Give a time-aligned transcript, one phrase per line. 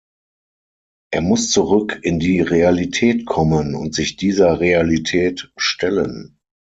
[1.11, 6.39] Er muss zurück in die Realität kommen und sich dieser Realität stellen.